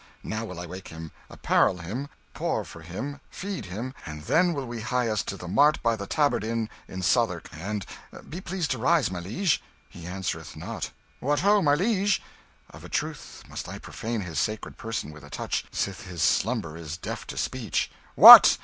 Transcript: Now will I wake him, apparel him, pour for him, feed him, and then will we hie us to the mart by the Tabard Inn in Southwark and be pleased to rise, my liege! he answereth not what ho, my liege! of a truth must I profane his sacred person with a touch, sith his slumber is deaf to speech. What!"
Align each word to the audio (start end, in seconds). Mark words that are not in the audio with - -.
Now 0.23 0.45
will 0.45 0.59
I 0.59 0.65
wake 0.65 0.87
him, 0.87 1.11
apparel 1.29 1.77
him, 1.77 2.07
pour 2.33 2.65
for 2.65 2.81
him, 2.81 3.21
feed 3.29 3.65
him, 3.65 3.93
and 4.03 4.23
then 4.23 4.51
will 4.53 4.65
we 4.65 4.81
hie 4.81 5.07
us 5.07 5.21
to 5.25 5.37
the 5.37 5.47
mart 5.47 5.79
by 5.83 5.95
the 5.95 6.07
Tabard 6.07 6.43
Inn 6.43 6.71
in 6.87 7.03
Southwark 7.03 7.49
and 7.51 7.85
be 8.27 8.41
pleased 8.41 8.71
to 8.71 8.79
rise, 8.79 9.11
my 9.11 9.19
liege! 9.19 9.61
he 9.89 10.07
answereth 10.07 10.55
not 10.55 10.89
what 11.19 11.41
ho, 11.41 11.61
my 11.61 11.75
liege! 11.75 12.19
of 12.71 12.83
a 12.83 12.89
truth 12.89 13.43
must 13.47 13.69
I 13.69 13.77
profane 13.77 14.21
his 14.21 14.39
sacred 14.39 14.75
person 14.75 15.11
with 15.11 15.23
a 15.23 15.29
touch, 15.29 15.65
sith 15.71 16.07
his 16.07 16.23
slumber 16.23 16.75
is 16.75 16.97
deaf 16.97 17.27
to 17.27 17.37
speech. 17.37 17.91
What!" 18.15 18.57